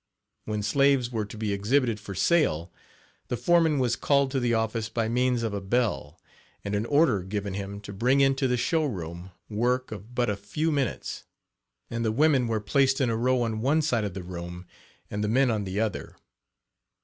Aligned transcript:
When 0.45 0.63
slaves 0.63 1.11
were 1.11 1.25
to 1.25 1.37
be 1.37 1.53
exhibited 1.53 1.99
for 1.99 2.15
sale, 2.15 2.73
the 3.27 3.37
foreman 3.37 3.77
was 3.77 3.95
called 3.95 4.31
to 4.31 4.39
the 4.39 4.51
office 4.55 4.89
by 4.89 5.07
means 5.07 5.43
of 5.43 5.53
a 5.53 5.61
bell, 5.61 6.19
and 6.65 6.73
an 6.73 6.87
order 6.87 7.21
given 7.21 7.53
him 7.53 7.79
to 7.81 7.93
bring 7.93 8.19
into 8.19 8.47
the 8.47 8.57
show 8.57 8.83
room 8.83 9.29
work 9.47 9.91
of 9.91 10.15
but 10.15 10.27
a 10.27 10.35
few 10.35 10.71
minutes, 10.71 11.25
and 11.91 12.03
the 12.03 12.11
women 12.11 12.47
were 12.47 12.59
placed 12.59 12.99
in 12.99 13.11
a 13.11 13.15
row 13.15 13.43
on 13.43 13.61
one 13.61 13.83
side 13.83 14.03
of 14.03 14.15
the 14.15 14.23
room 14.23 14.65
and 15.11 15.23
the 15.23 15.27
men 15.27 15.51
on 15.51 15.65
the 15.65 15.79
other. 15.79 16.15